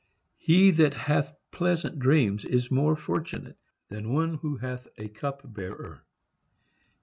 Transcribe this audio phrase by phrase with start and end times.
[0.39, 3.59] HE that hath pleasant dreams is more fortunate
[3.89, 6.03] than one who hath a cup bearer.